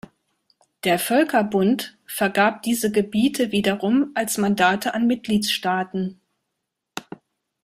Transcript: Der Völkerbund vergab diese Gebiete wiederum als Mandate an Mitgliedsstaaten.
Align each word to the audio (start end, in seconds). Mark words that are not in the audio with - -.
Der 0.83 0.97
Völkerbund 0.97 1.95
vergab 2.07 2.63
diese 2.63 2.91
Gebiete 2.91 3.51
wiederum 3.51 4.09
als 4.15 4.39
Mandate 4.39 4.95
an 4.95 5.05
Mitgliedsstaaten. 5.05 6.19